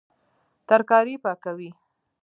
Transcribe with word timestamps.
ترکاري 0.69 1.15
پاکوي 1.23 1.69